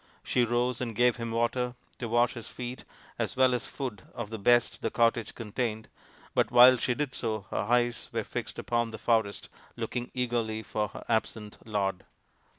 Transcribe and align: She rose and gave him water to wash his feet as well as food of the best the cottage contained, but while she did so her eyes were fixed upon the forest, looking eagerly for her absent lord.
She 0.23 0.43
rose 0.45 0.81
and 0.81 0.95
gave 0.95 1.17
him 1.17 1.29
water 1.31 1.75
to 1.99 2.07
wash 2.09 2.33
his 2.33 2.47
feet 2.47 2.85
as 3.19 3.37
well 3.37 3.53
as 3.53 3.67
food 3.67 4.01
of 4.15 4.31
the 4.31 4.39
best 4.39 4.81
the 4.81 4.89
cottage 4.89 5.35
contained, 5.35 5.89
but 6.33 6.49
while 6.49 6.77
she 6.77 6.95
did 6.95 7.13
so 7.13 7.41
her 7.51 7.57
eyes 7.57 8.09
were 8.11 8.23
fixed 8.23 8.57
upon 8.57 8.89
the 8.89 8.97
forest, 8.97 9.47
looking 9.77 10.09
eagerly 10.15 10.63
for 10.63 10.87
her 10.87 11.05
absent 11.07 11.59
lord. 11.67 12.03